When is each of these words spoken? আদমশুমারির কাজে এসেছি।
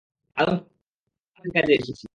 আদমশুমারির 0.37 0.83
কাজে 1.55 1.73
এসেছি। 1.73 2.05